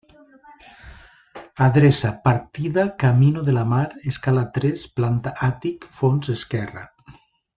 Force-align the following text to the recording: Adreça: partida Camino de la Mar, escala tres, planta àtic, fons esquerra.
Adreça: 1.67 2.09
partida 2.23 2.85
Camino 3.03 3.43
de 3.49 3.55
la 3.57 3.65
Mar, 3.75 3.85
escala 4.15 4.47
tres, 4.59 4.87
planta 5.01 5.35
àtic, 5.49 5.87
fons 6.01 6.35
esquerra. 6.39 6.87